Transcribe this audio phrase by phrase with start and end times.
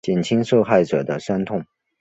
[0.03, 1.63] 减轻受害者的伤痛